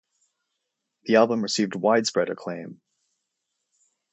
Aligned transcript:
The 1.03 1.15
album 1.17 1.43
received 1.43 1.75
widespread 1.75 2.31
acclaim. 2.31 2.81